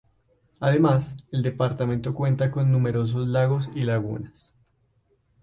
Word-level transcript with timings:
Además, 0.59 1.27
el 1.31 1.43
departamento 1.43 2.15
cuenta 2.15 2.49
con 2.49 2.71
numerosos 2.71 3.27
lagos 3.27 3.69
y 3.75 3.83
lagunas. 3.83 4.55